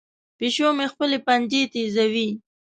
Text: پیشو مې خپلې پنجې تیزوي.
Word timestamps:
پیشو 0.37 0.69
مې 0.77 0.85
خپلې 0.93 1.17
پنجې 1.27 1.61
تیزوي. 1.73 2.29